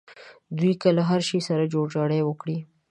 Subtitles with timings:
[0.57, 2.57] دوی که له هر شي سره جوړجاړی وکړي.